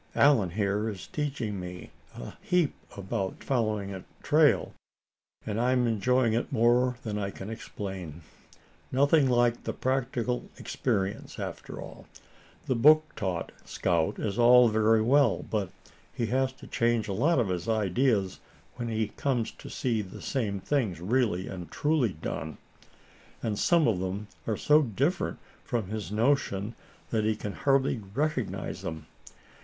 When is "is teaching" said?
0.89-1.59